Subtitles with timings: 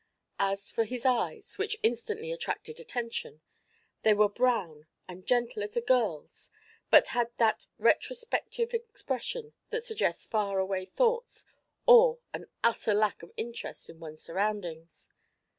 [0.39, 3.39] As for his eyes, which instantly attracted attention,
[4.01, 6.49] they were brown and gentle as a girl's
[6.89, 11.45] but had that retrospective expression that suggests far away thoughts
[11.85, 15.11] or an utter lack of interest in one's surroundings.